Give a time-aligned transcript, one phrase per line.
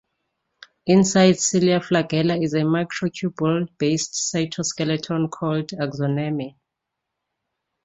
[0.87, 6.55] Inside cilia and flagella is a microtubule-based cytoskeleton called the axoneme.